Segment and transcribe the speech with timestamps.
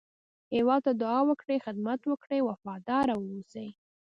[0.55, 3.67] هېواد ته دعا وکړئ، خدمت وکړئ، وفاداره واوسی